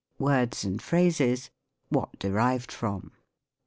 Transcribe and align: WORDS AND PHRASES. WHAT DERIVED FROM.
WORDS 0.17 0.65
AND 0.65 0.81
PHRASES. 0.81 1.51
WHAT 1.89 2.17
DERIVED 2.17 2.71
FROM. 2.71 3.11